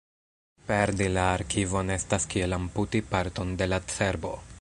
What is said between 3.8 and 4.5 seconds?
cerbo.